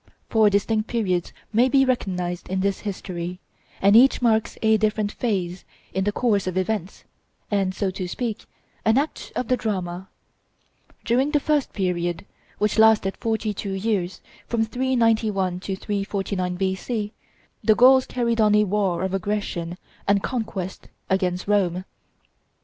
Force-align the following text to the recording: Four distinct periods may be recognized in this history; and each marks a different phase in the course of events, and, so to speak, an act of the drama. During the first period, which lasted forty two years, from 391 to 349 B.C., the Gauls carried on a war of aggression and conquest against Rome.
Four 0.29 0.49
distinct 0.49 0.87
periods 0.87 1.31
may 1.53 1.69
be 1.69 1.85
recognized 1.85 2.49
in 2.49 2.61
this 2.61 2.79
history; 2.79 3.39
and 3.83 3.95
each 3.95 4.19
marks 4.19 4.57
a 4.63 4.75
different 4.77 5.11
phase 5.11 5.63
in 5.93 6.05
the 6.05 6.11
course 6.11 6.47
of 6.47 6.57
events, 6.57 7.03
and, 7.51 7.75
so 7.75 7.91
to 7.91 8.07
speak, 8.07 8.47
an 8.83 8.97
act 8.97 9.31
of 9.35 9.47
the 9.47 9.55
drama. 9.55 10.07
During 11.05 11.29
the 11.29 11.39
first 11.39 11.71
period, 11.71 12.25
which 12.57 12.79
lasted 12.79 13.15
forty 13.17 13.53
two 13.53 13.73
years, 13.73 14.21
from 14.47 14.65
391 14.65 15.59
to 15.59 15.75
349 15.75 16.55
B.C., 16.55 17.13
the 17.63 17.75
Gauls 17.75 18.07
carried 18.07 18.41
on 18.41 18.55
a 18.55 18.63
war 18.63 19.03
of 19.03 19.13
aggression 19.13 19.77
and 20.07 20.23
conquest 20.23 20.87
against 21.11 21.47
Rome. 21.47 21.85